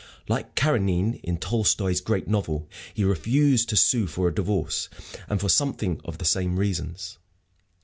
Like 0.27 0.55
Karennine 0.55 1.19
in 1.21 1.37
Tolstoy's 1.37 2.01
great 2.01 2.27
novel, 2.27 2.67
he 2.95 3.03
refused 3.03 3.69
to 3.69 3.75
sue 3.75 4.07
for 4.07 4.27
a 4.29 4.33
divorce, 4.33 4.89
and 5.29 5.39
for 5.39 5.47
something 5.47 6.01
of 6.03 6.17
the 6.17 6.25
same 6.25 6.57
reasons. 6.57 7.19